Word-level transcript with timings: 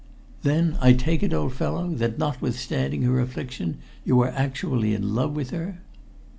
"Then 0.41 0.79
I 0.81 0.93
take 0.93 1.21
it, 1.21 1.31
old 1.31 1.53
fellow, 1.53 1.87
that 1.93 2.17
notwithstanding 2.17 3.03
her 3.03 3.19
affliction, 3.19 3.77
you 4.03 4.19
are 4.21 4.29
actually 4.29 4.95
in 4.95 5.13
love 5.13 5.35
with 5.35 5.51
her?" 5.51 5.77